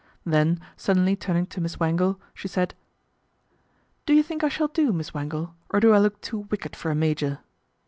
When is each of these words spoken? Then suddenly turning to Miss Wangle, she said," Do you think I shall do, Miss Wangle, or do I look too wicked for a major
Then 0.25 0.59
suddenly 0.75 1.15
turning 1.15 1.45
to 1.45 1.61
Miss 1.61 1.79
Wangle, 1.79 2.19
she 2.33 2.47
said," 2.47 2.73
Do 4.07 4.15
you 4.15 4.23
think 4.23 4.43
I 4.43 4.49
shall 4.49 4.67
do, 4.69 4.91
Miss 4.91 5.13
Wangle, 5.13 5.53
or 5.69 5.79
do 5.79 5.93
I 5.93 5.99
look 5.99 6.19
too 6.21 6.47
wicked 6.49 6.75
for 6.75 6.89
a 6.89 6.95
major 6.95 7.37